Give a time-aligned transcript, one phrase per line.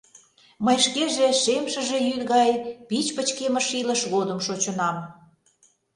[0.65, 2.49] Мый шкеже шем шыже йӱд гай
[2.87, 4.97] пич-пычкемыш илыш годым шочынам.